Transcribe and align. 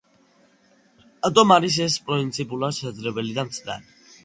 რატომ 1.25 1.53
არის 1.57 1.77
ეს 1.87 1.99
პრინციპულად 2.09 2.79
შეუძლებელი 2.81 3.39
და 3.39 3.49
მცდარი? 3.53 3.89